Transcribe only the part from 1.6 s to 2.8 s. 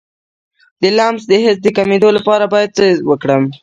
د کمیدو لپاره باید